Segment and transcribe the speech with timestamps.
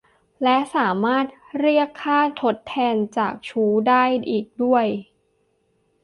[0.43, 1.25] และสามารถ
[1.59, 4.85] เรียกค่าทดแทนจากชู้ได้อีกด้วย